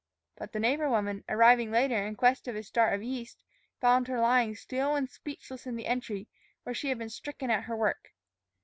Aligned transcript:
But 0.35 0.51
the 0.51 0.59
neighbor 0.59 0.89
woman, 0.89 1.23
arriving 1.29 1.69
later 1.69 2.03
in 2.07 2.15
quest 2.15 2.47
of 2.47 2.55
a 2.55 2.63
start 2.63 2.95
of 2.95 3.03
yeast, 3.03 3.43
found 3.79 4.07
her 4.07 4.19
lying 4.19 4.55
still 4.55 4.95
and 4.95 5.07
speechless 5.07 5.67
in 5.67 5.75
the 5.75 5.85
entry, 5.85 6.27
where 6.63 6.73
she 6.73 6.89
had 6.89 6.97
been 6.97 7.11
stricken 7.11 7.51
at 7.51 7.65
her 7.65 7.77
work. 7.77 8.11